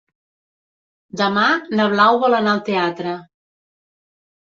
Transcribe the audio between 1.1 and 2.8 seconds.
Demà na Blau vol anar al